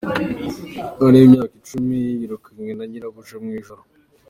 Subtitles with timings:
[0.93, 3.81] Umwana w’imyaka icumi yirukanywe na nyirabuja mu ijoro